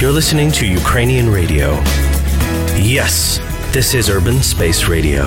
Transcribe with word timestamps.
You're 0.00 0.12
listening 0.12 0.50
to 0.52 0.66
Ukrainian 0.66 1.28
radio. 1.28 1.72
Yes, 2.80 3.36
this 3.74 3.92
is 3.92 4.08
Urban 4.08 4.40
Space 4.40 4.88
Radio. 4.88 5.24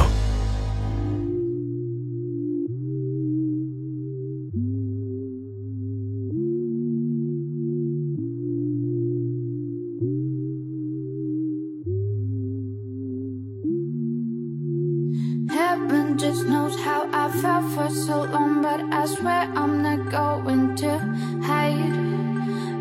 Heaven 15.51 16.17
just 16.17 16.47
knows 16.47 16.75
how 16.79 17.07
I 17.13 17.29
felt 17.43 17.71
for 17.75 17.89
so 17.93 18.23
long, 18.23 18.63
but 18.63 18.81
I 18.91 19.05
swear 19.05 19.51
I'm 19.53 19.83
not 19.83 20.09
going 20.09 20.75
to 20.77 20.97
hide. 21.43 22.02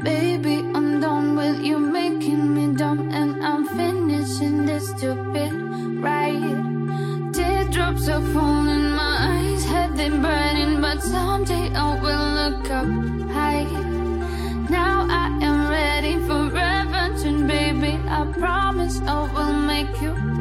Baby, 0.03 0.57
I'm 0.75 1.01
done 1.01 1.37
with 1.37 1.61
you 1.63 1.79
making 1.79 2.53
me 2.55 2.75
dumb, 2.75 3.11
and 3.13 3.45
I'm 3.45 3.65
finishing 3.65 4.67
this 4.67 4.89
stupid 4.89 5.53
ride. 6.03 7.33
Teardrops 7.33 8.09
are 8.09 8.21
falling, 8.33 8.91
my 8.91 9.17
eyes 9.31 9.65
have 9.67 9.97
been 9.97 10.21
burning, 10.21 10.81
but 10.81 11.01
someday 11.03 11.71
I 11.73 12.01
will 12.03 12.27
look 12.41 12.69
up 12.71 12.89
high. 13.31 13.63
Now 14.69 15.07
I 15.09 15.39
am 15.41 15.71
ready 15.71 16.19
for 16.27 16.47
revenge, 16.47 17.23
and 17.25 17.47
baby, 17.47 18.01
I 18.09 18.25
promise 18.37 19.01
I 19.03 19.33
will 19.33 19.53
make 19.53 20.01
you 20.03 20.32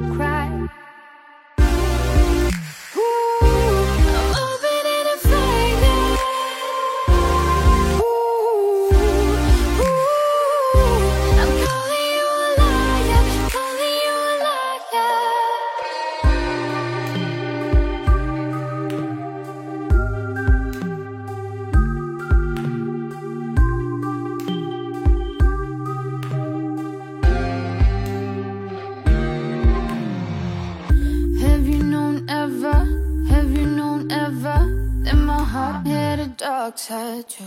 side 36.81 37.29
too? 37.29 37.43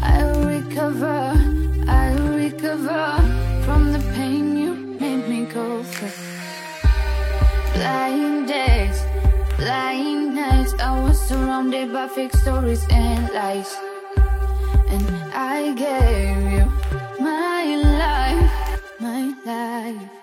I'll 0.00 0.42
recover, 0.42 1.32
I'll 1.86 2.28
recover 2.44 3.04
from 3.64 3.92
the 3.92 4.00
pain 4.16 4.56
you 4.56 4.74
made 4.98 5.28
me 5.28 5.44
go 5.44 5.84
through. 5.84 6.18
Blind 7.74 8.48
days, 8.48 8.98
blind 9.56 10.34
nights, 10.34 10.74
I 10.80 11.00
was 11.04 11.20
surrounded 11.28 11.92
by 11.92 12.08
fake 12.08 12.34
stories 12.34 12.84
and 12.90 13.32
lies. 13.32 13.72
And 14.94 15.06
I 15.32 15.72
gave 15.84 16.42
you 16.56 16.66
my 17.20 17.62
life, 18.00 18.90
my 18.98 19.22
life. 19.46 20.19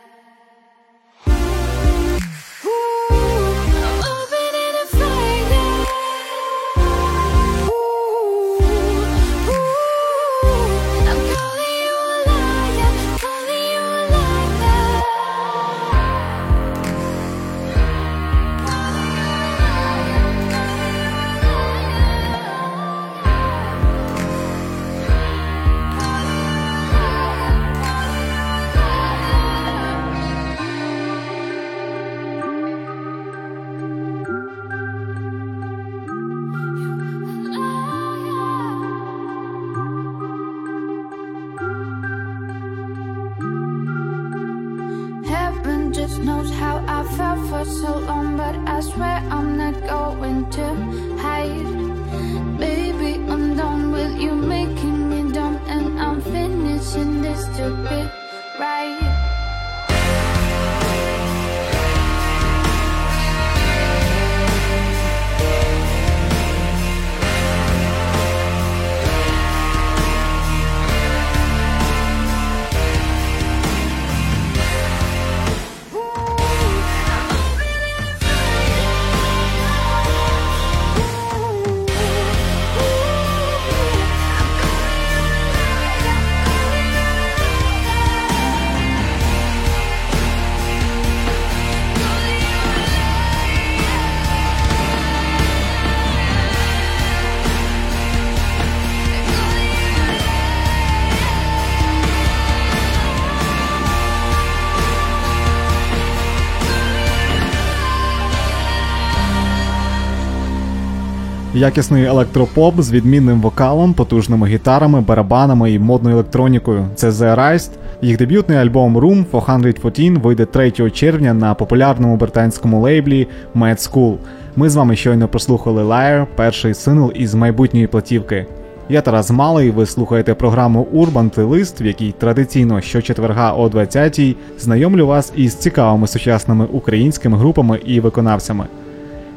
Якісний 111.57 112.06
електропоп 112.06 112.81
з 112.81 112.91
відмінним 112.91 113.41
вокалом, 113.41 113.94
потужними 113.94 114.47
гітарами, 114.47 115.01
барабанами 115.01 115.72
і 115.72 115.79
модною 115.79 116.16
електронікою. 116.16 116.85
Це 116.95 117.09
The 117.09 117.40
Rise. 117.40 117.69
Їх 118.01 118.18
дебютний 118.18 118.57
альбом 118.57 118.97
Room 118.97 119.25
414 119.31 120.23
вийде 120.23 120.45
3 120.45 120.72
червня 120.72 121.34
на 121.34 121.53
популярному 121.53 122.18
британському 122.18 122.81
лейблі 122.81 123.28
Mad 123.56 123.91
School. 123.91 124.18
Ми 124.56 124.69
з 124.69 124.75
вами 124.75 124.95
щойно 124.95 125.28
прослухали 125.28 125.84
Liar, 125.84 126.25
перший 126.35 126.73
сингл 126.73 127.12
із 127.16 127.35
майбутньої 127.35 127.88
платівки. 127.88 128.45
Я 128.89 129.01
Тарас 129.01 129.31
Малий, 129.31 129.72
ви 129.72 129.85
слухаєте 129.85 130.34
програму 130.34 130.88
Urban 130.94 131.35
Playlist, 131.35 131.84
в 131.84 131.85
якій 131.85 132.12
традиційно 132.12 132.81
щочетверга 132.81 133.53
о 133.53 133.68
20-й 133.68 134.35
знайомлю 134.59 135.07
вас 135.07 135.34
із 135.35 135.56
цікавими 135.56 136.07
сучасними 136.07 136.66
українськими 136.66 137.38
групами 137.38 137.79
і 137.85 138.00
виконавцями. 138.00 138.66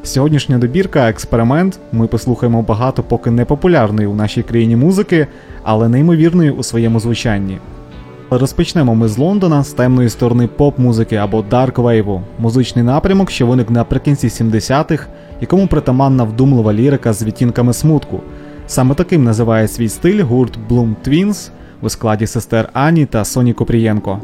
Сьогоднішня 0.03 0.59
добірка 0.59 1.09
експеримент. 1.11 1.79
Ми 1.93 2.07
послухаємо 2.07 2.63
багато 2.63 3.03
поки 3.03 3.31
не 3.31 3.45
популярної 3.45 4.09
у 4.09 4.15
нашій 4.15 4.43
країні 4.43 4.77
музики, 4.77 5.27
але 5.63 5.89
неймовірної 5.89 6.51
у 6.51 6.63
своєму 6.63 7.01
звучанні. 7.01 7.59
Розпочнемо 8.31 8.95
ми 8.95 9.09
з 9.09 9.19
Лондона 9.19 9.65
з 9.65 9.73
темної 9.73 10.09
сторони 10.09 10.47
поп-музики 10.47 11.17
або 11.17 11.43
дарк 11.43 11.79
вейву, 11.79 12.23
музичний 12.39 12.85
напрямок, 12.85 13.31
що 13.31 13.47
виник 13.47 13.71
наприкінці 13.71 14.29
70-х, 14.29 15.07
якому 15.41 15.67
притаманна 15.67 16.25
вдумлива 16.25 16.73
лірика 16.73 17.13
з 17.13 17.23
відтінками 17.23 17.73
смутку. 17.73 18.21
Саме 18.67 18.95
таким 18.95 19.25
називає 19.25 19.69
свій 19.69 19.89
стиль 19.89 20.23
гурт 20.23 20.59
Bloom 20.71 20.95
Twins 21.07 21.51
у 21.81 21.89
складі 21.89 22.27
сестер 22.27 22.69
Ані 22.73 23.07
та 23.07 23.25
Соні 23.25 23.53
Копрієнко. 23.53 24.23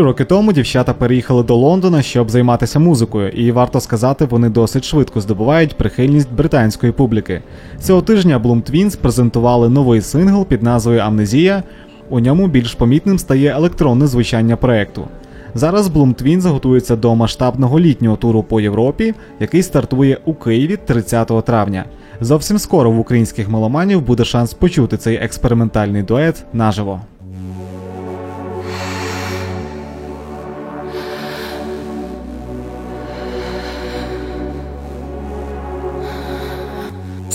Три 0.00 0.06
роки 0.06 0.24
тому 0.24 0.52
дівчата 0.52 0.94
переїхали 0.94 1.42
до 1.42 1.56
Лондона, 1.56 2.02
щоб 2.02 2.30
займатися 2.30 2.78
музикою, 2.78 3.28
і 3.28 3.52
варто 3.52 3.80
сказати, 3.80 4.24
вони 4.24 4.48
досить 4.48 4.84
швидко 4.84 5.20
здобувають 5.20 5.76
прихильність 5.76 6.32
британської 6.32 6.92
публіки. 6.92 7.42
Цього 7.80 8.02
тижня 8.02 8.38
Bloom 8.38 8.70
Twins 8.70 8.98
презентували 8.98 9.68
новий 9.68 10.00
сингл 10.00 10.46
під 10.46 10.62
назвою 10.62 11.00
Амнезія. 11.00 11.62
У 12.10 12.20
ньому 12.20 12.48
більш 12.48 12.74
помітним 12.74 13.18
стає 13.18 13.50
електронне 13.50 14.06
звучання 14.06 14.56
проекту. 14.56 15.04
Зараз 15.54 15.88
Bloom 15.88 16.22
Twins 16.22 16.48
готується 16.48 16.96
до 16.96 17.14
масштабного 17.14 17.80
літнього 17.80 18.16
туру 18.16 18.42
по 18.42 18.60
Європі, 18.60 19.14
який 19.40 19.62
стартує 19.62 20.18
у 20.24 20.34
Києві 20.34 20.78
30 20.86 21.44
травня. 21.44 21.84
Зовсім 22.20 22.58
скоро 22.58 22.90
в 22.90 22.98
українських 22.98 23.48
меломанів 23.48 24.02
буде 24.02 24.24
шанс 24.24 24.54
почути 24.54 24.96
цей 24.96 25.16
експериментальний 25.16 26.02
дует 26.02 26.44
наживо. 26.52 27.00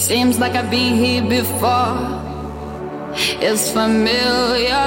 Seems 0.06 0.38
like 0.38 0.54
I've 0.54 0.70
been 0.70 1.04
here 1.04 1.24
before. 1.24 1.98
It's 3.42 3.72
familiar, 3.72 4.86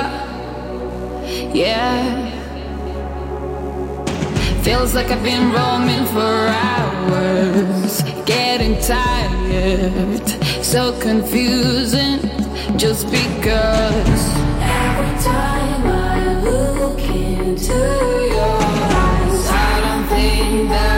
yeah. 1.52 2.30
Feels 4.62 4.94
like 4.94 5.10
I've 5.10 5.24
been 5.24 5.50
roaming 5.50 6.06
for 6.14 6.36
hours, 6.62 8.02
getting 8.26 8.80
tired, 8.80 10.28
so 10.64 10.96
confusing. 11.00 12.20
Just 12.76 13.10
because 13.10 14.22
every 14.62 15.14
time 15.24 15.82
I 15.84 16.42
look 16.44 17.00
into 17.00 17.74
your 17.74 18.58
eyes, 18.62 19.48
I 19.50 19.80
don't 19.80 20.06
think 20.10 20.68
that 20.68 20.97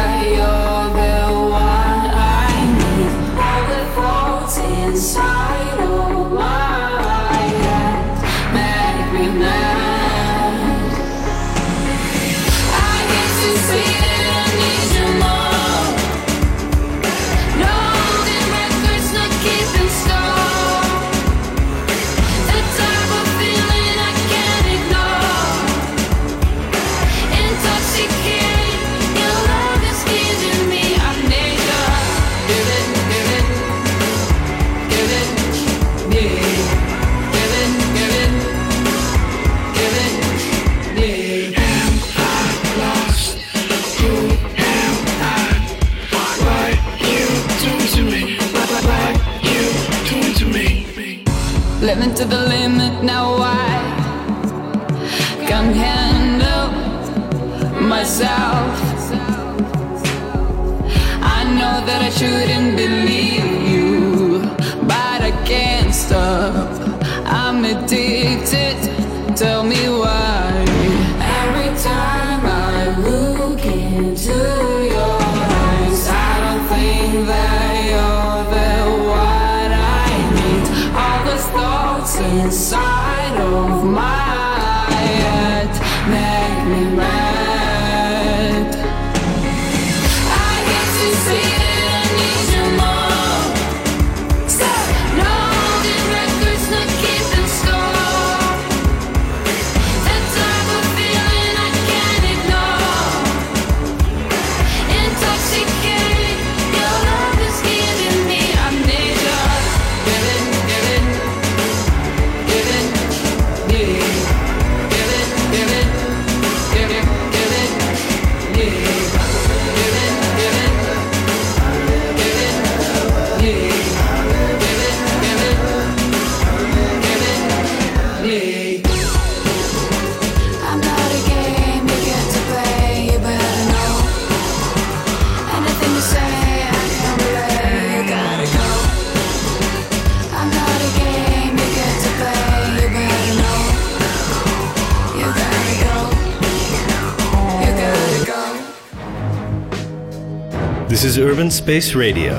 Urban 151.40 151.50
Space 151.50 151.94
Radio. 151.94 152.34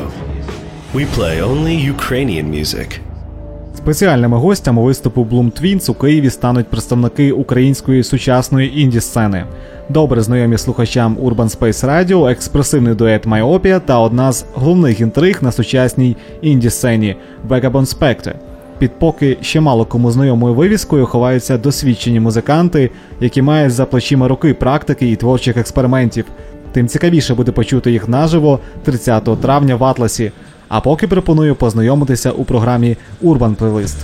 We 0.93 1.05
play 1.17 1.41
only 1.41 1.93
Ukrainian 1.93 2.59
music. 2.59 2.99
Спеціальними 3.77 4.37
гостями 4.37 4.81
виступу 4.81 5.23
Bloom 5.23 5.61
Twins 5.61 5.91
у 5.91 5.93
Києві 5.93 6.29
стануть 6.29 6.67
представники 6.67 7.31
української 7.31 8.03
сучасної 8.03 8.81
інді-сцени. 8.81 9.45
Добре 9.89 10.21
знайомі 10.21 10.57
слухачам 10.57 11.17
Urban 11.17 11.57
Space 11.57 11.85
Radio, 11.85 12.29
експресивний 12.29 12.95
дует 12.95 13.27
Myopia 13.27 13.79
та 13.79 13.99
одна 13.99 14.31
з 14.31 14.45
головних 14.53 14.99
інтриг 14.99 15.37
на 15.41 15.51
сучасній 15.51 16.17
інді-сцені 16.41 17.15
Vagabond 17.49 17.97
Spectre. 17.97 18.33
Під 18.81 18.99
поки 18.99 19.37
ще 19.41 19.61
мало 19.61 19.85
кому 19.85 20.11
знайомою 20.11 20.53
вивіскою 20.53 21.05
ховаються 21.05 21.57
досвідчені 21.57 22.19
музиканти, 22.19 22.89
які 23.19 23.41
мають 23.41 23.73
за 23.73 23.85
плечима 23.85 24.27
роки 24.27 24.53
практики 24.53 25.11
і 25.11 25.15
творчих 25.15 25.57
експериментів. 25.57 26.25
Тим 26.71 26.87
цікавіше 26.87 27.35
буде 27.35 27.51
почути 27.51 27.91
їх 27.91 28.09
наживо 28.09 28.59
30 28.83 29.41
травня 29.41 29.75
в 29.75 29.83
Атласі. 29.83 30.31
А 30.67 30.81
поки 30.81 31.07
пропоную 31.07 31.55
познайомитися 31.55 32.31
у 32.31 32.43
програмі 32.43 32.97
Urban 33.23 33.55
Playlist. 33.55 33.95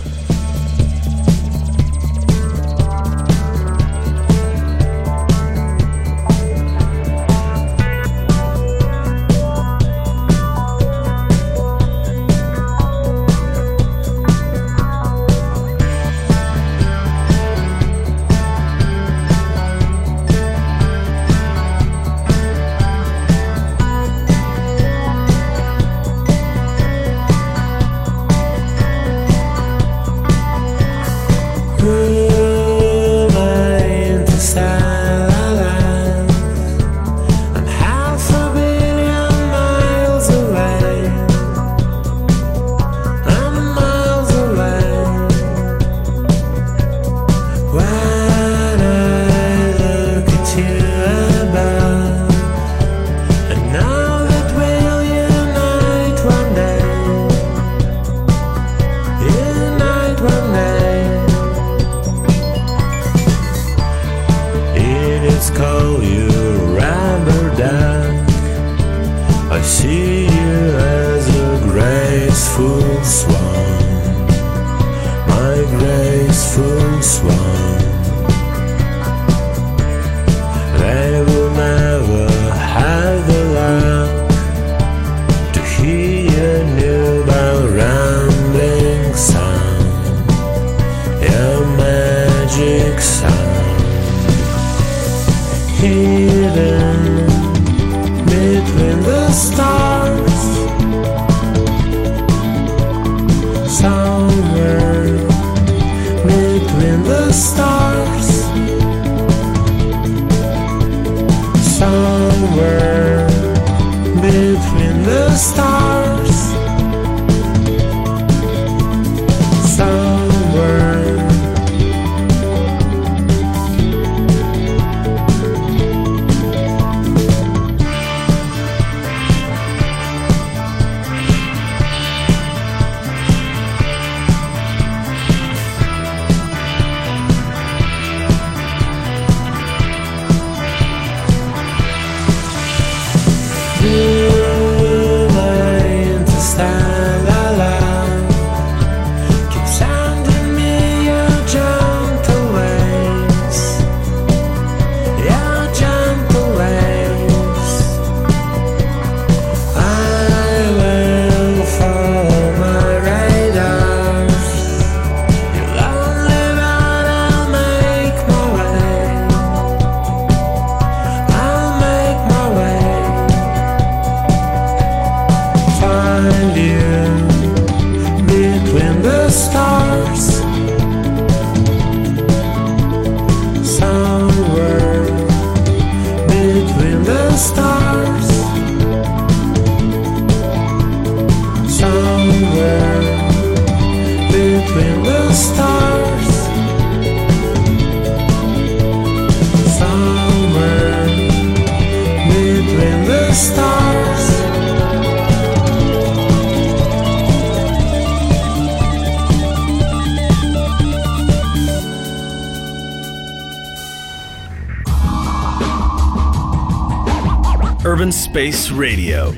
Space 218.38 218.70
Radio. 218.70 219.34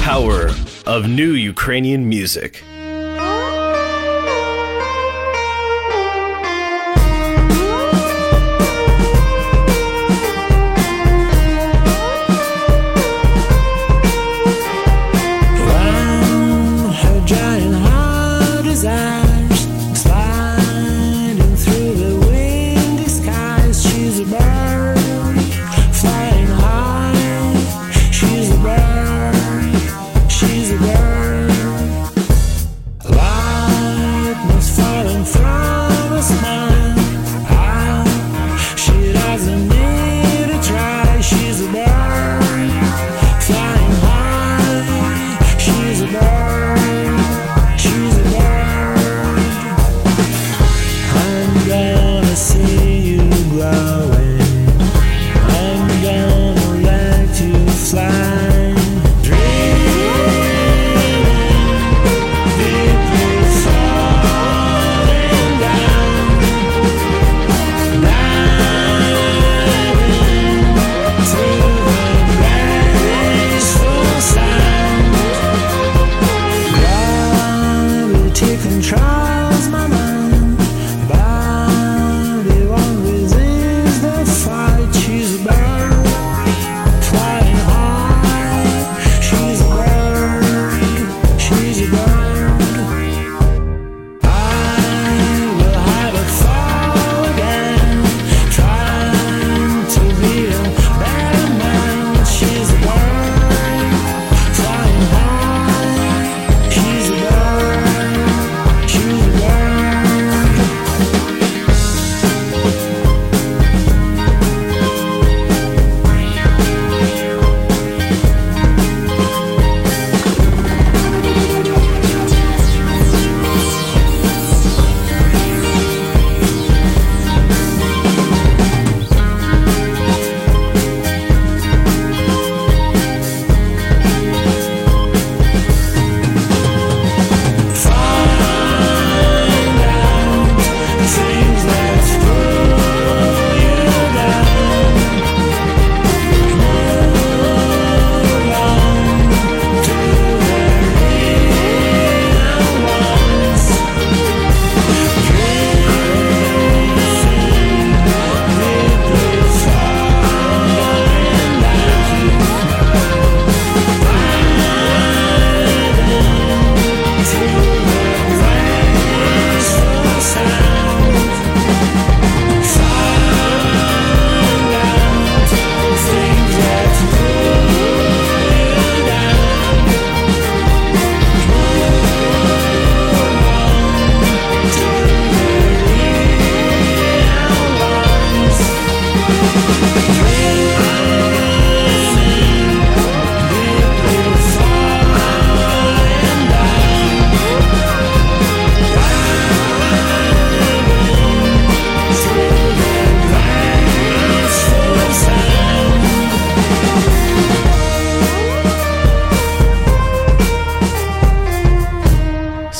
Power 0.00 0.48
of 0.86 1.06
new 1.06 1.32
Ukrainian 1.32 2.08
music. 2.08 2.62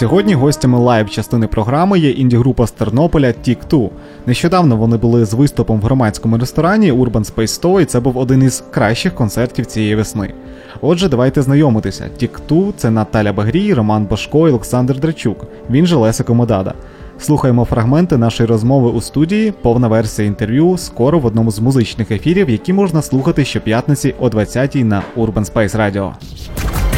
Сьогодні 0.02 0.34
гостями 0.34 0.78
лайв 0.78 1.10
частини 1.10 1.46
програми 1.46 1.98
є 1.98 2.10
інді-група 2.10 2.66
з 2.66 2.70
Тернополя 2.70 3.32
Tik 3.32 3.58
Tu 3.70 3.88
Нещодавно 4.26 4.76
вони 4.76 4.96
були 4.96 5.24
з 5.24 5.34
виступом 5.34 5.80
в 5.80 5.82
громадському 5.82 6.38
ресторані 6.38 6.92
Urban 6.92 7.34
Space 7.34 7.46
100 7.46 7.80
і 7.80 7.84
це 7.84 8.00
був 8.00 8.18
один 8.18 8.42
із 8.42 8.64
кращих 8.70 9.14
концертів 9.14 9.66
цієї 9.66 9.94
весни. 9.94 10.34
Отже, 10.80 11.08
давайте 11.08 11.42
знайомитися. 11.42 12.08
Tik 12.16 12.40
Tu 12.48 12.72
це 12.76 12.90
Наталя 12.90 13.32
Багрій, 13.32 13.74
Роман 13.74 14.04
Башко 14.04 14.48
і 14.48 14.50
Олександр 14.50 15.00
Драчук. 15.00 15.46
Він 15.70 15.86
же 15.86 15.96
Лесик 15.96 16.30
Омодада. 16.30 16.74
Слухаємо 17.18 17.64
фрагменти 17.64 18.16
нашої 18.16 18.48
розмови 18.48 18.90
у 18.90 19.00
студії, 19.00 19.52
повна 19.62 19.88
версія 19.88 20.28
інтерв'ю 20.28 20.78
скоро 20.78 21.18
в 21.18 21.26
одному 21.26 21.50
з 21.50 21.60
музичних 21.60 22.10
ефірів, 22.10 22.50
які 22.50 22.72
можна 22.72 23.02
слухати 23.02 23.44
щоп'ятниці 23.44 24.14
о 24.20 24.28
20-й 24.28 24.84
на 24.84 25.02
Urban 25.16 25.52
Space 25.52 25.76
Radio. 25.76 26.12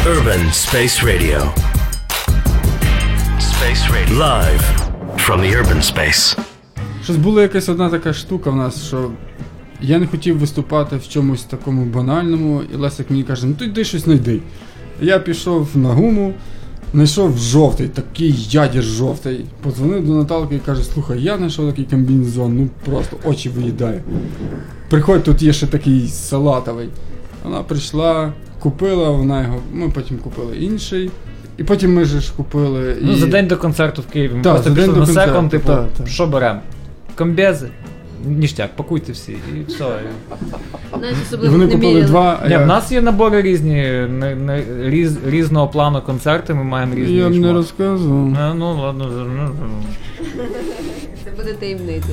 Urban 0.05 0.45
Space 0.51 1.05
Radio. 1.05 1.84
Space 3.65 3.89
Radio. 3.89 4.17
Live 4.19 4.63
from 5.17 5.41
the 5.41 5.61
urban 5.61 5.81
space. 5.93 6.37
Щось 7.03 7.17
була 7.17 7.41
якась 7.41 7.69
одна 7.69 7.89
така 7.89 8.13
штука 8.13 8.49
в 8.49 8.55
нас, 8.55 8.83
що 8.87 9.11
я 9.81 9.99
не 9.99 10.07
хотів 10.07 10.37
виступати 10.37 10.97
в 10.97 11.07
чомусь 11.07 11.43
такому 11.43 11.85
банальному, 11.85 12.61
і 12.73 12.75
Лесик 12.75 13.09
мені 13.09 13.23
каже, 13.23 13.45
ну 13.45 13.53
ти 13.53 13.65
йди 13.65 13.83
щось 13.83 14.01
знайди. 14.01 14.39
Я 15.01 15.19
пішов 15.19 15.67
на 15.75 15.89
гуму, 15.89 16.33
знайшов 16.93 17.37
жовтий, 17.37 17.87
такий 17.87 18.35
ядір 18.49 18.83
жовтий. 18.83 19.45
Подзвонив 19.61 20.07
до 20.07 20.13
Наталки 20.13 20.55
і 20.55 20.59
каже, 20.59 20.83
слухай, 20.83 21.21
я 21.21 21.37
знайшов 21.37 21.69
такий 21.69 21.85
комбінезон, 21.85 22.57
ну 22.57 22.69
просто 22.85 23.17
очі 23.23 23.49
виїдає. 23.49 24.03
Приходь, 24.89 25.23
тут 25.23 25.41
є 25.41 25.53
ще 25.53 25.67
такий 25.67 26.07
салатовий. 26.07 26.89
Вона 27.43 27.63
прийшла, 27.63 28.33
купила, 28.59 29.09
вона 29.09 29.43
його, 29.43 29.59
ми 29.73 29.89
потім 29.89 30.17
купили 30.17 30.57
інший. 30.57 31.11
І 31.57 31.63
потім 31.63 31.93
ми 31.93 32.05
ж 32.05 32.33
купили. 32.37 32.97
Ну, 33.01 33.11
і... 33.11 33.15
за 33.15 33.27
день 33.27 33.47
до 33.47 33.57
концерту 33.57 34.01
в 34.01 34.05
Києві. 34.05 34.33
Ми 34.33 34.41
Так, 34.41 34.53
просто 34.53 34.69
за 34.69 34.75
пішли 34.75 34.93
до 34.93 34.99
на 34.99 35.05
секунд, 35.05 35.49
типу, 35.51 35.67
так, 35.67 35.85
так. 35.97 36.07
що 36.07 36.27
беремо? 36.27 36.59
Комбези, 37.15 37.67
ніштяк, 38.25 38.75
пакуйте 38.75 39.11
всі, 39.11 39.31
і 39.31 39.65
все. 39.67 39.85
Навіть 41.01 41.15
І 41.21 41.23
особливо 41.27 41.57
вони 41.57 41.67
купили 41.67 42.01
два. 42.01 42.39
Ні, 42.45 42.51
я... 42.51 42.63
в 42.63 42.67
нас 42.67 42.91
є 42.91 43.01
набори 43.01 43.41
різні, 43.41 43.75
не, 44.09 44.35
не, 44.35 44.63
різ, 44.83 45.17
різного 45.25 45.67
плану 45.67 46.01
концерти, 46.01 46.53
ми 46.53 46.63
маємо 46.63 46.95
різні. 46.95 47.15
Я 47.15 47.29
б 47.29 47.35
не 47.35 47.53
розказував. 47.53 48.33
Е, 48.33 48.53
Ну, 48.53 48.81
ладно, 48.81 49.11
ну, 49.11 49.51
ну. 49.61 49.83
Це 51.23 51.31
буде 51.37 51.53
таємниця. 51.53 52.07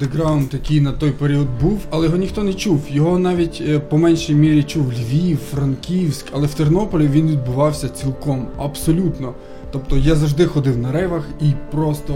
Андеграунд, 0.00 0.54
який 0.54 0.80
на 0.80 0.92
той 0.92 1.10
період 1.10 1.46
був, 1.60 1.80
але 1.90 2.06
його 2.06 2.16
ніхто 2.18 2.42
не 2.42 2.54
чув. 2.54 2.80
Його 2.90 3.18
навіть 3.18 3.62
е, 3.68 3.78
по 3.78 3.98
меншій 3.98 4.34
мірі 4.34 4.62
чув 4.62 4.92
Львів, 4.92 5.38
Франківськ, 5.38 6.26
але 6.32 6.46
в 6.46 6.54
Тернополі 6.54 7.08
він 7.08 7.28
відбувався 7.28 7.88
цілком, 7.88 8.46
абсолютно. 8.58 9.34
Тобто 9.72 9.96
я 9.96 10.14
завжди 10.14 10.46
ходив 10.46 10.78
на 10.78 10.92
рейвах 10.92 11.28
і 11.40 11.52
просто 11.70 12.14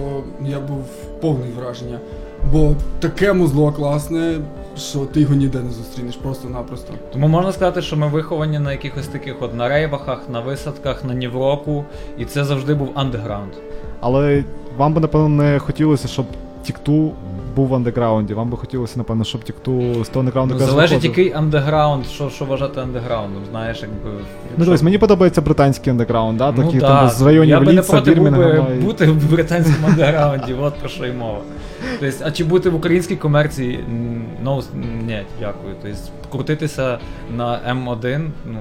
я 0.48 0.60
був 0.60 0.84
повний 1.20 1.50
враження. 1.58 1.98
Бо 2.52 2.74
таке 3.00 3.32
музло 3.32 3.72
класне, 3.72 4.38
що 4.76 4.98
ти 4.98 5.20
його 5.20 5.34
ніде 5.34 5.60
не 5.60 5.70
зустрінеш, 5.70 6.16
просто-напросто. 6.16 6.92
Тому 7.12 7.28
можна 7.28 7.52
сказати, 7.52 7.82
що 7.82 7.96
ми 7.96 8.08
виховані 8.08 8.58
на 8.58 8.72
якихось 8.72 9.06
таких 9.06 9.34
от 9.40 9.54
на 9.54 9.68
рейвахах, 9.68 10.28
на 10.32 10.40
висадках, 10.40 11.04
на 11.04 11.14
Нівроку, 11.14 11.84
і 12.18 12.24
це 12.24 12.44
завжди 12.44 12.74
був 12.74 12.88
андеграунд. 12.94 13.52
Але 14.00 14.44
вам 14.76 14.94
би, 14.94 15.00
напевно, 15.00 15.28
не 15.28 15.58
хотілося, 15.58 16.08
щоб 16.08 16.26
Тікту 16.62 17.12
був 17.56 17.68
в 17.68 17.74
андеграунді. 17.74 18.34
Вам 18.34 18.50
би 18.50 18.56
хотілося, 18.56 18.94
напевно, 18.98 19.24
щоб 19.24 19.44
Тікту 19.44 20.04
з 20.04 20.08
того 20.08 20.20
андеграунду 20.20 20.54
Ну, 20.60 20.66
залежить 20.66 21.04
який 21.04 21.32
андеграунд, 21.32 22.06
що, 22.06 22.30
що 22.30 22.44
вважати 22.44 22.80
андеграундом, 22.80 23.42
знаєш, 23.50 23.82
якби. 23.82 24.10
Ну, 24.56 24.64
дивись, 24.64 24.82
мені 24.82 24.98
подобається 24.98 25.42
британський 25.42 25.90
андеграунд, 25.90 26.38
да? 26.38 26.52
Ну 26.56 26.64
такі 26.64 26.78
да, 26.78 26.88
там 26.88 27.08
з 27.08 27.22
районів 27.22 27.62
Ліца, 27.64 27.92
би 27.92 28.00
Бірмінгема. 28.00 28.66
і- 28.74 28.80
бути 28.80 29.06
в 29.06 29.30
британському 29.30 29.86
андеграунді, 29.88 30.54
от 30.60 30.74
про 30.74 30.88
що 30.88 31.06
й 31.06 31.12
мова. 31.12 31.38
Тобто, 32.00 32.16
а 32.24 32.30
чи 32.30 32.44
бути 32.44 32.70
в 32.70 32.74
українській 32.74 33.16
комерції? 33.16 33.84
Ну, 34.42 34.62
ні, 35.06 35.22
дякую. 35.40 35.74
Тобто, 35.82 35.98
крутитися 36.32 36.98
на 37.36 37.60
М1, 37.70 38.28
ну. 38.52 38.58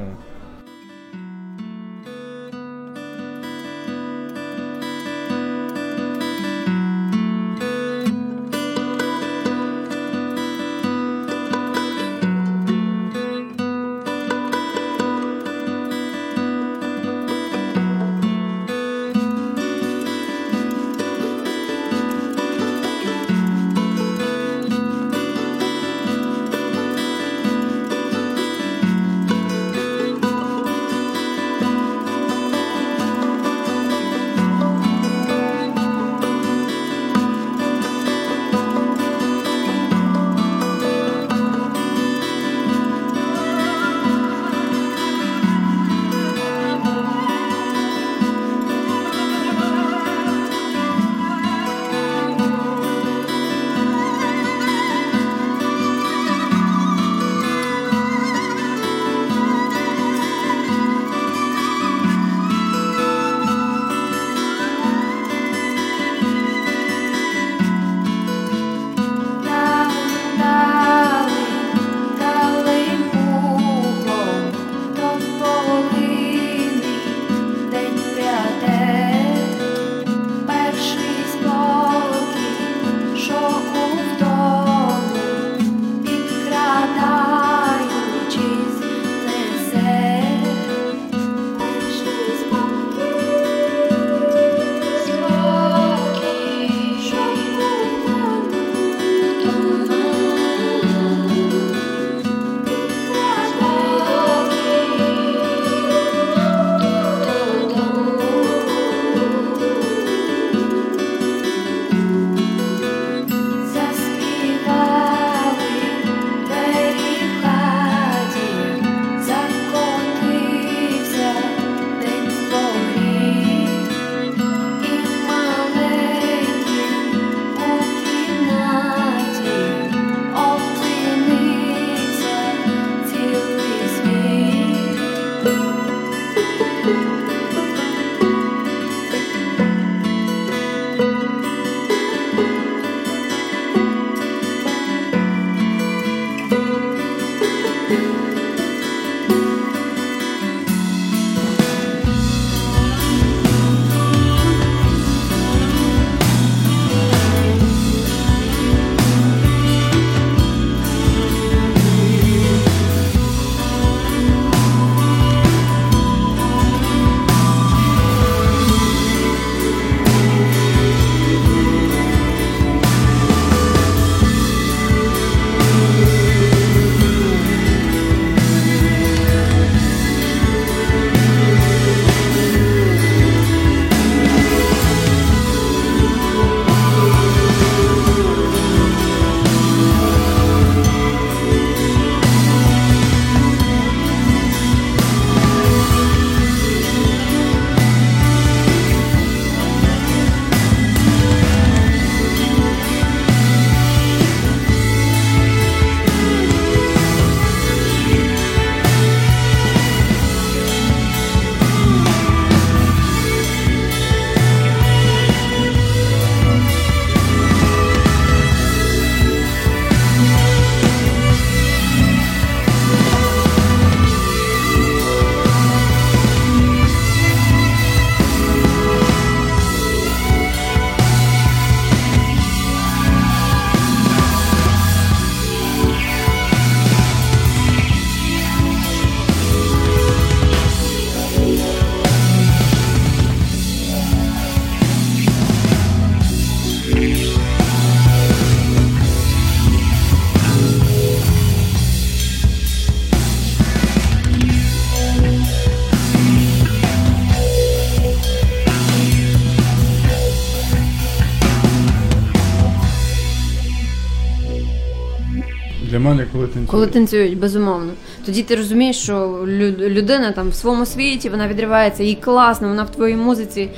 Нормально, 266.04 266.30
коли 266.32 266.44
танцюють. 266.48 266.70
Коли 266.70 266.88
танцюють, 266.88 267.38
безумовно. 267.40 267.92
Тоді 268.26 268.44
ти 268.44 268.56
розумієш, 268.56 268.98
що 268.98 269.14
лю- 269.46 269.90
людина 269.90 270.32
там 270.32 270.50
в 270.50 270.54
своєму 270.54 270.86
світі, 270.86 271.30
вона 271.30 271.48
відривається, 271.48 272.04
їй 272.04 272.16
класно, 272.16 272.68
вона 272.68 272.84
в 272.84 272.92
твоїй 272.92 273.16
музиці. 273.16 273.70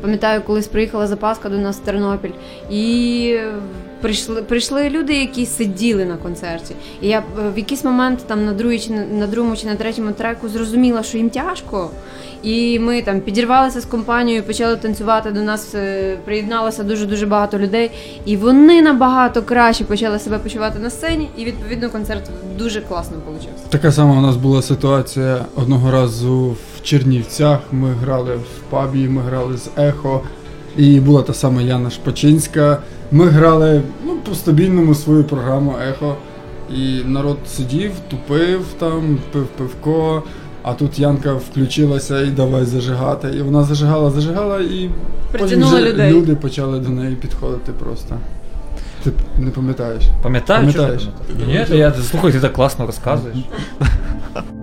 Пам'ятаю, 0.00 0.42
колись 0.46 0.66
приїхала 0.66 1.06
Запаска 1.06 1.48
до 1.48 1.58
нас 1.58 1.76
в 1.76 1.80
Тернопіль, 1.80 2.30
і 2.70 3.38
прийшли, 4.00 4.42
прийшли 4.42 4.90
люди, 4.90 5.14
які 5.14 5.46
сиділи 5.46 6.04
на 6.04 6.16
концерті. 6.16 6.74
І 7.02 7.08
я 7.08 7.18
е, 7.18 7.22
в 7.54 7.58
якийсь 7.58 7.84
момент 7.84 8.24
там 8.26 8.44
на, 8.44 8.52
другій, 8.52 8.78
чи 8.78 8.92
на, 8.92 9.26
другому 9.26 9.56
чи 9.56 9.66
на 9.66 9.74
третьому 9.74 10.12
треку 10.12 10.48
зрозуміла, 10.48 11.02
що 11.02 11.18
їм 11.18 11.30
тяжко. 11.30 11.90
І 12.42 12.78
ми 12.78 13.02
там 13.02 13.20
підірвалися 13.20 13.80
з 13.80 13.84
компанією, 13.84 14.42
почали 14.42 14.76
танцювати. 14.76 15.30
До 15.30 15.40
нас 15.40 15.74
е, 15.74 16.16
приєдналося 16.24 16.84
дуже 16.84 17.06
дуже 17.06 17.26
багато 17.26 17.58
людей, 17.58 17.90
і 18.24 18.36
вони 18.36 18.82
набагато 18.82 19.42
краще 19.42 19.84
почали 19.84 20.18
себе 20.18 20.38
почувати 20.38 20.78
на 20.78 20.90
сцені. 20.90 21.28
І 21.36 21.44
відповідно 21.44 21.90
концерт 21.90 22.30
дуже 22.58 22.80
класно 22.80 23.16
вийшов. 23.28 23.50
Така 23.68 23.92
сама 23.92 24.18
у 24.18 24.20
нас 24.20 24.36
була 24.36 24.62
ситуація 24.62 25.44
одного 25.56 25.90
разу 25.90 26.56
в 26.76 26.82
Чернівцях. 26.82 27.60
Ми 27.72 27.92
грали 27.92 28.34
в 28.34 28.70
пабі, 28.70 29.08
ми 29.08 29.22
грали 29.22 29.56
з 29.56 29.68
Ехо. 29.76 30.20
І 30.76 31.00
була 31.00 31.22
та 31.22 31.34
сама 31.34 31.62
Яна 31.62 31.90
Шпачинська. 31.90 32.82
Ми 33.12 33.26
грали 33.26 33.82
ну, 34.06 34.16
по 34.16 34.34
стабільному 34.34 34.94
свою 34.94 35.24
програму 35.24 35.74
Ехо. 35.90 36.16
І 36.76 37.04
народ 37.04 37.38
сидів, 37.46 37.92
тупив 38.10 38.64
там, 38.78 39.18
пив 39.32 39.46
пивко. 39.46 40.22
А 40.62 40.74
тут 40.74 40.98
Янка 40.98 41.32
включилася 41.32 42.20
і 42.20 42.26
давай 42.26 42.64
зажигати. 42.64 43.28
І 43.28 43.42
вона 43.42 43.64
зажигала, 43.64 44.10
зажигала, 44.10 44.60
і 44.60 44.90
потім 45.38 45.62
вже 45.62 45.92
людей. 45.92 46.12
люди 46.12 46.34
почали 46.34 46.78
до 46.78 46.88
неї 46.88 47.16
підходити 47.16 47.72
просто. 47.72 48.14
Ти 49.04 49.10
не 49.38 49.50
пам'ятаєш? 49.50 50.04
Пам'ятаю, 50.22 50.60
Пам'ятаєш? 50.60 51.08
Ні, 51.46 51.78
я 51.78 51.94
слухай, 51.94 52.32
ти 52.32 52.40
так 52.40 52.52
класно 52.52 52.86
розказуєш. 52.86 53.36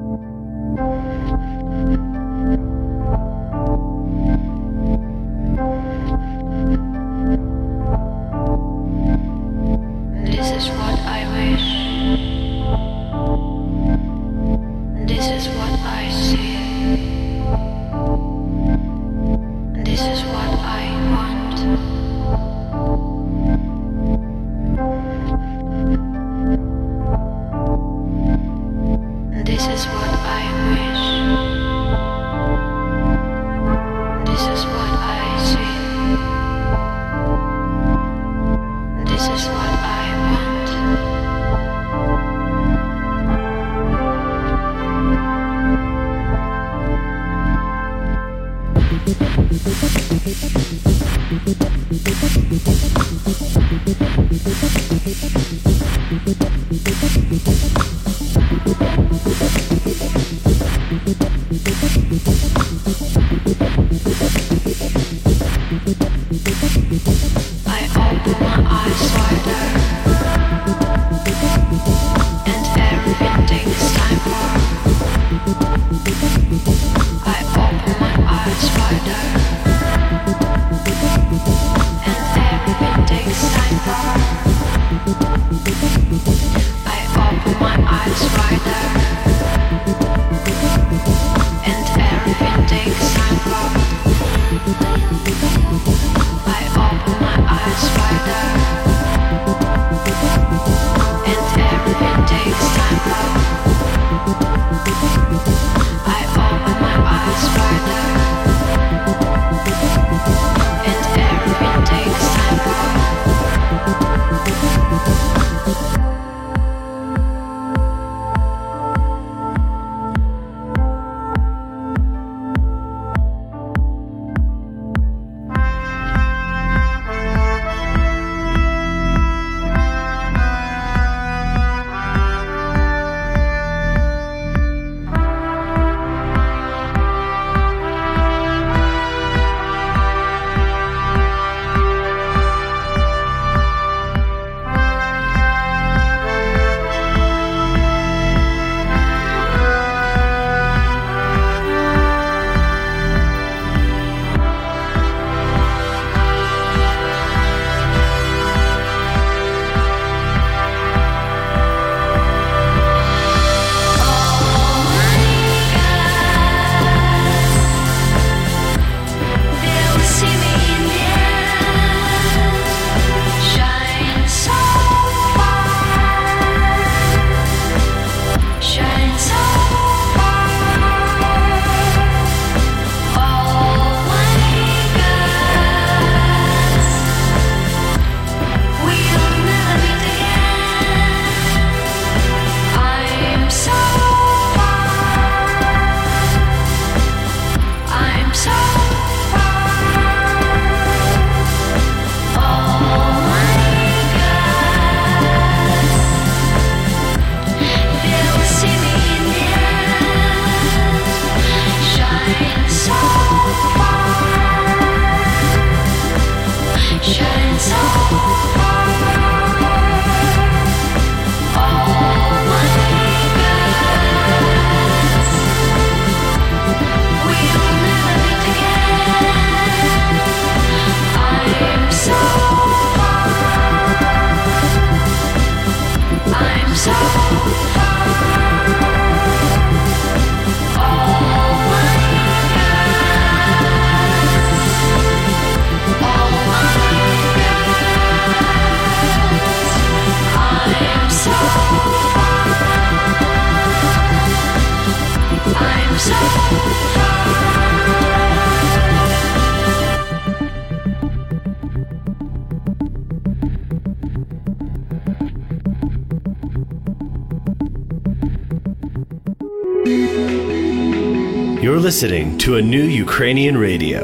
listening 271.86 272.36
to 272.46 272.56
a 272.56 272.62
new 272.74 272.86
Ukrainian 273.06 273.56
radio. 273.70 274.02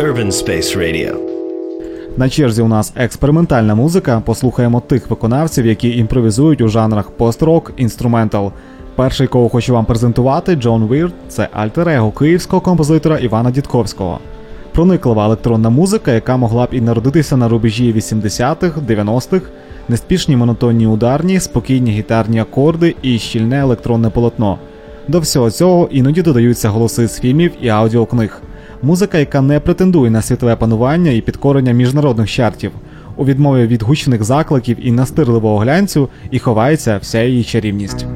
Urban 0.00 0.30
Space 0.30 0.76
Radio. 0.76 1.16
На 2.16 2.28
черзі 2.28 2.62
у 2.62 2.68
нас 2.68 2.92
експериментальна 2.96 3.74
музика. 3.74 4.22
Послухаємо 4.24 4.80
тих 4.80 5.10
виконавців, 5.10 5.66
які 5.66 5.96
імпровізують 5.96 6.60
у 6.60 6.68
жанрах 6.68 7.10
пост-рок, 7.10 7.72
інструментал. 7.76 8.52
Перший, 8.96 9.26
кого 9.26 9.48
хочу 9.48 9.72
вам 9.74 9.84
презентувати, 9.84 10.54
Джон 10.54 10.88
Вірд, 10.88 11.12
це 11.28 11.48
альтер-его 11.52 12.10
київського 12.10 12.60
композитора 12.60 13.18
Івана 13.18 13.50
Дідковського. 13.50 14.18
Прониклива 14.72 15.24
електронна 15.24 15.70
музика, 15.70 16.12
яка 16.12 16.36
могла 16.36 16.66
б 16.66 16.68
і 16.72 16.80
народитися 16.80 17.36
на 17.36 17.48
рубежі 17.48 17.94
80-х, 17.94 18.80
90-х, 18.80 19.46
неспішні 19.88 20.36
монотонні 20.36 20.86
ударні, 20.86 21.40
спокійні 21.40 21.90
гітарні 21.90 22.38
акорди 22.40 22.94
і 23.02 23.18
щільне 23.18 23.60
електронне 23.60 24.10
полотно. 24.10 24.58
До 25.08 25.20
всього 25.20 25.50
цього 25.50 25.88
іноді 25.92 26.22
додаються 26.22 26.68
голоси 26.68 27.08
з 27.08 27.20
фільмів 27.20 27.52
і 27.60 27.68
аудіокниг. 27.68 28.42
Музика, 28.82 29.18
яка 29.18 29.40
не 29.40 29.60
претендує 29.60 30.10
на 30.10 30.22
світове 30.22 30.56
панування 30.56 31.10
і 31.10 31.20
підкорення 31.20 31.72
міжнародних 31.72 32.30
чартів. 32.30 32.72
У 33.16 33.24
відмові 33.24 33.66
від 33.66 33.82
гучних 33.82 34.24
закликів 34.24 34.86
і 34.86 34.92
настирливого 34.92 35.58
глянцю 35.58 36.08
і 36.30 36.38
ховається 36.38 36.98
вся 37.02 37.22
її 37.22 37.44
чарівність. 37.44 38.06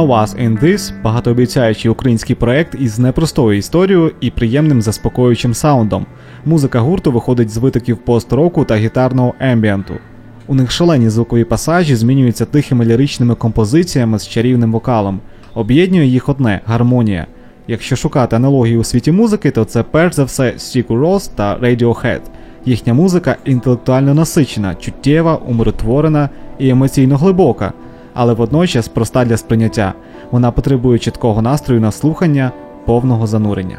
Was 0.00 0.46
in 0.46 0.64
This 0.64 1.02
багатообіцяючий 1.02 1.90
український 1.90 2.36
проект 2.36 2.74
із 2.80 2.98
непростою 2.98 3.58
історією 3.58 4.12
і 4.20 4.30
приємним 4.30 4.82
заспокоюючим 4.82 5.54
саундом. 5.54 6.06
Музика 6.44 6.80
гурту 6.80 7.12
виходить 7.12 7.50
з 7.50 7.56
витоків 7.56 7.96
пост-року 7.96 8.64
та 8.64 8.76
гітарного 8.76 9.34
ембієнту. 9.40 9.94
У 10.46 10.54
них 10.54 10.70
шалені 10.70 11.08
звукові 11.08 11.44
пасажі 11.44 11.96
змінюються 11.96 12.44
тихими 12.44 12.84
ліричними 12.84 13.34
композиціями 13.34 14.18
з 14.18 14.28
чарівним 14.28 14.72
вокалом. 14.72 15.20
Об'єднує 15.54 16.06
їх 16.06 16.28
одне 16.28 16.60
гармонія. 16.66 17.26
Якщо 17.68 17.96
шукати 17.96 18.36
аналогії 18.36 18.76
у 18.76 18.84
світі 18.84 19.12
музики, 19.12 19.50
то 19.50 19.64
це 19.64 19.82
перш 19.82 20.14
за 20.14 20.24
все 20.24 20.52
Sigur 20.52 21.00
Rós 21.00 21.30
та 21.34 21.58
Radiohead. 21.58 22.20
Їхня 22.64 22.94
музика 22.94 23.36
інтелектуально 23.44 24.14
насичена, 24.14 24.74
чуттєва, 24.74 25.36
умиротворена 25.36 26.28
і 26.58 26.68
емоційно 26.68 27.16
глибока, 27.16 27.72
але 28.14 28.32
водночас 28.34 28.88
проста 28.88 29.24
для 29.24 29.36
сприйняття. 29.36 29.94
Вона 30.30 30.50
потребує 30.50 30.98
чіткого 30.98 31.42
настрою 31.42 31.80
на 31.80 31.90
слухання, 31.90 32.52
повного 32.86 33.26
занурення. 33.26 33.78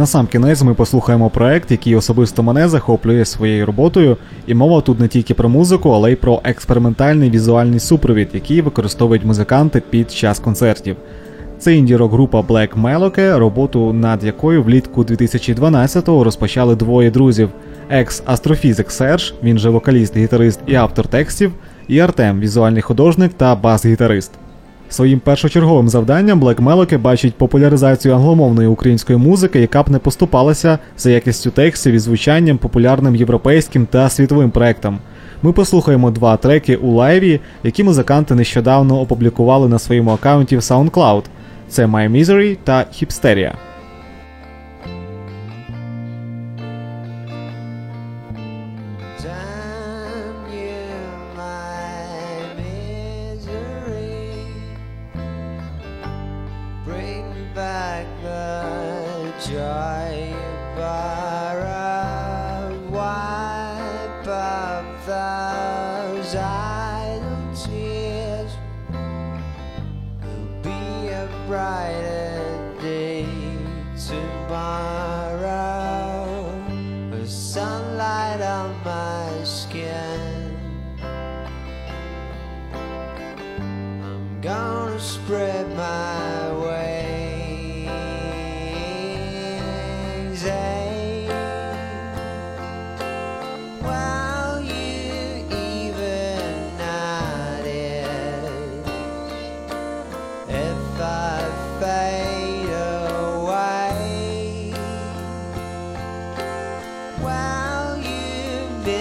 На 0.00 0.06
сам 0.06 0.26
кінець 0.26 0.62
ми 0.62 0.74
послухаємо 0.74 1.30
проект, 1.30 1.70
який 1.70 1.96
особисто 1.96 2.42
мене 2.42 2.68
захоплює 2.68 3.24
своєю 3.24 3.66
роботою, 3.66 4.16
і 4.46 4.54
мова 4.54 4.80
тут 4.80 5.00
не 5.00 5.08
тільки 5.08 5.34
про 5.34 5.48
музику, 5.48 5.90
але 5.90 6.12
й 6.12 6.16
про 6.16 6.40
експериментальний 6.44 7.30
візуальний 7.30 7.80
супровід, 7.80 8.28
який 8.32 8.60
використовують 8.60 9.24
музиканти 9.24 9.82
під 9.90 10.12
час 10.12 10.38
концертів. 10.38 10.96
Це 11.58 11.74
інді-рок 11.74 12.12
група 12.12 12.40
Black 12.40 12.82
Meloke, 12.82 13.38
роботу 13.38 13.92
над 13.92 14.24
якою 14.24 14.62
влітку 14.62 15.02
2012-го 15.02 16.24
розпочали 16.24 16.76
двоє 16.76 17.10
друзів: 17.10 17.48
екс-астрофізик 17.90 18.90
Серж, 18.90 19.34
він 19.42 19.58
же 19.58 19.70
вокаліст, 19.70 20.16
гітарист 20.16 20.60
і 20.66 20.74
автор 20.74 21.06
текстів, 21.06 21.52
і 21.88 22.00
Артем, 22.00 22.40
візуальний 22.40 22.82
художник 22.82 23.32
та 23.32 23.54
бас-гітарист. 23.54 24.39
Своїм 24.90 25.20
першочерговим 25.20 25.88
завданням 25.88 26.44
Black 26.44 26.64
Meloke 26.64 26.98
бачить 26.98 27.34
популяризацію 27.34 28.14
англомовної 28.14 28.68
української 28.68 29.18
музики, 29.18 29.60
яка 29.60 29.82
б 29.82 29.90
не 29.90 29.98
поступалася 29.98 30.78
за 30.98 31.10
якістю 31.10 31.50
текстів 31.50 31.94
і 31.94 31.98
звучанням 31.98 32.58
популярним 32.58 33.16
європейським 33.16 33.86
та 33.86 34.08
світовим 34.08 34.50
проектам. 34.50 34.98
Ми 35.42 35.52
послухаємо 35.52 36.10
два 36.10 36.36
треки 36.36 36.76
у 36.76 36.92
лайві, 36.92 37.40
які 37.64 37.84
музиканти 37.84 38.34
нещодавно 38.34 39.00
опублікували 39.00 39.68
на 39.68 39.78
своєму 39.78 40.10
аккаунті 40.10 40.56
в 40.56 40.60
SoundCloud. 40.60 41.22
Це 41.68 41.86
My 41.86 42.10
Misery 42.10 42.56
та 42.64 42.78
Hipsteria. 42.78 43.69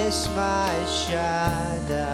My 0.10 0.74
shadow 0.88 2.09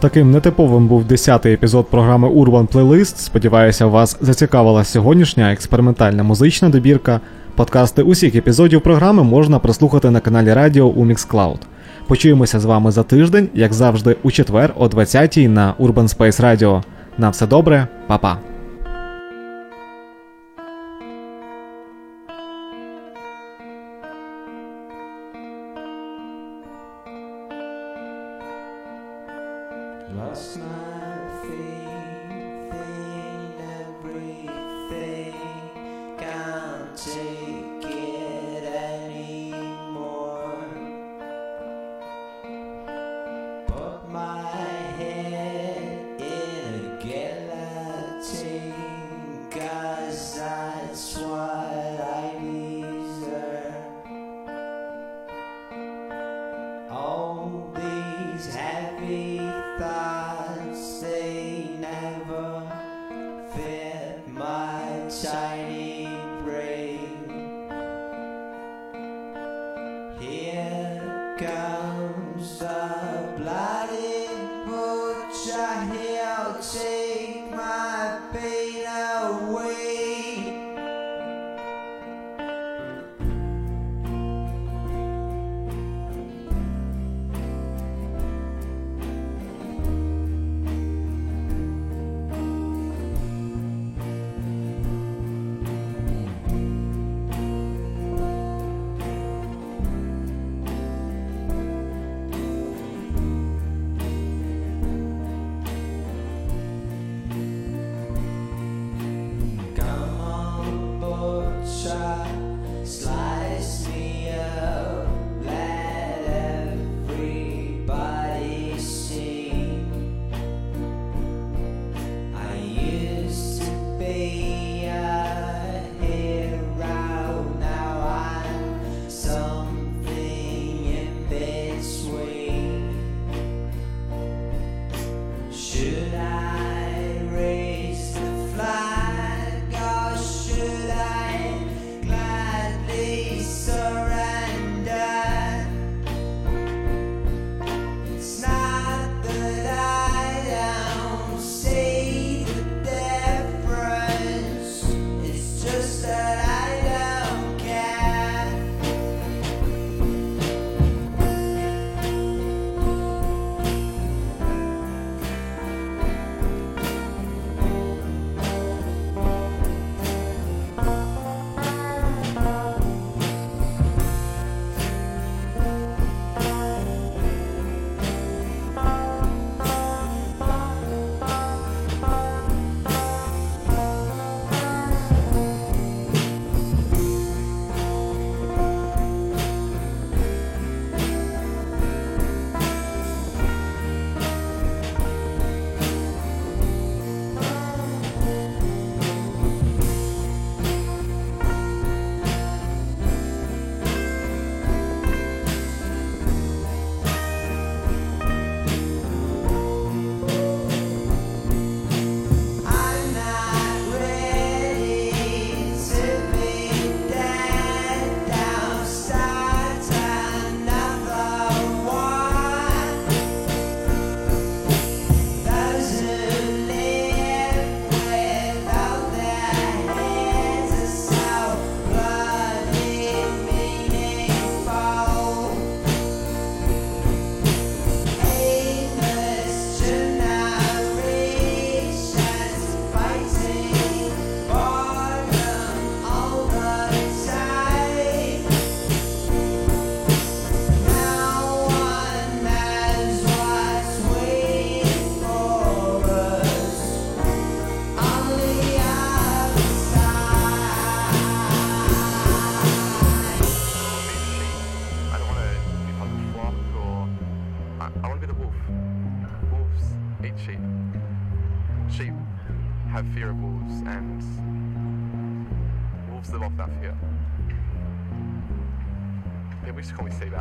Таким 0.00 0.30
нетиповим 0.30 0.86
був 0.88 1.04
10-й 1.04 1.52
епізод 1.52 1.86
програми 1.90 2.28
Urban 2.28 2.68
Playlist. 2.68 3.16
Сподіваюся, 3.16 3.86
вас 3.86 4.18
зацікавила 4.20 4.84
сьогоднішня 4.84 5.52
експериментальна 5.52 6.22
музична 6.22 6.68
добірка. 6.68 7.20
Подкасти 7.56 8.02
усіх 8.02 8.34
епізодів 8.34 8.80
програми 8.80 9.22
можна 9.22 9.58
прослухати 9.58 10.10
на 10.10 10.20
каналі 10.20 10.52
Радіо 10.52 10.84
у 10.84 11.06
Mixcloud. 11.06 11.58
Почуємося 12.08 12.60
з 12.60 12.64
вами 12.64 12.90
за 12.90 13.02
тиждень, 13.02 13.48
як 13.54 13.72
завжди, 13.72 14.16
у 14.22 14.30
четвер 14.30 14.74
о 14.76 14.86
20-й 14.86 15.48
на 15.48 15.74
Urban 15.80 16.16
Space 16.16 16.40
Radio. 16.40 16.82
На 17.18 17.30
все 17.30 17.46
добре, 17.46 17.86
па-па. 18.06 18.53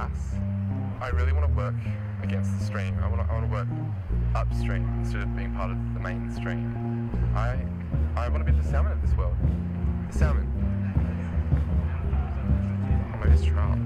Bass. 0.07 0.35
I 1.01 1.09
really 1.09 1.33
want 1.33 1.47
to 1.47 1.53
work 1.53 1.75
against 2.21 2.57
the 2.57 2.65
stream. 2.65 2.97
I 3.01 3.07
want 3.07 3.21
to, 3.21 3.31
I 3.31 3.33
want 3.33 3.45
to 3.45 3.51
work 3.51 3.67
upstream 4.35 4.87
instead 4.99 5.21
of 5.21 5.35
being 5.35 5.53
part 5.53 5.71
of 5.71 5.77
the 5.93 5.99
mainstream. 5.99 7.09
I, 7.35 7.59
I 8.19 8.29
want 8.29 8.45
to 8.45 8.51
be 8.51 8.57
the 8.57 8.65
salmon 8.67 8.91
of 8.91 9.01
this 9.01 9.15
world. 9.15 9.35
The 10.11 10.17
salmon. 10.17 10.47
Or 13.13 13.17
maybe 13.19 13.35
it's 13.35 13.45
trout. 13.45 13.77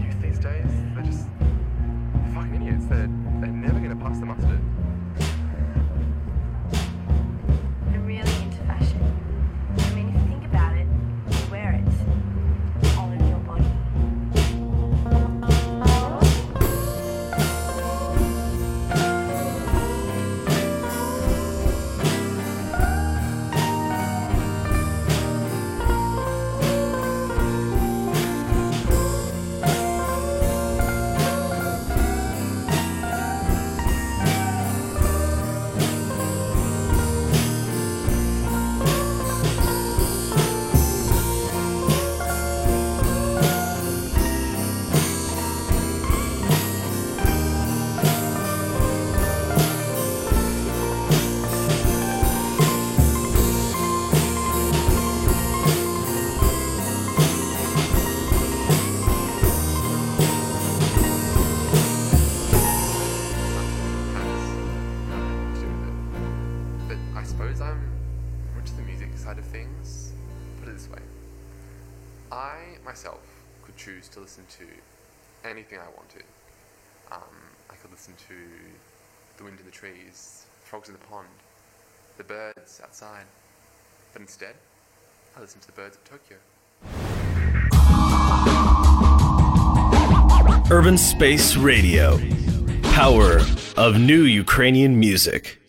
Youth 0.00 0.20
these 0.20 0.38
days, 0.38 0.70
they're 0.94 1.04
just 1.04 1.28
fucking 2.34 2.62
idiots. 2.62 2.86
They're, 2.86 3.10
birds 82.34 82.80
outside. 82.82 83.26
But 84.12 84.22
instead, 84.22 84.54
I 85.36 85.40
listen 85.40 85.60
to 85.60 85.66
the 85.66 85.72
birds 85.72 85.96
of 85.96 86.04
Tokyo. 86.04 86.38
Urban 90.70 90.98
Space 90.98 91.56
Radio, 91.56 92.18
power 92.82 93.40
of 93.76 94.00
new 94.00 94.22
Ukrainian 94.22 94.98
music. 94.98 95.60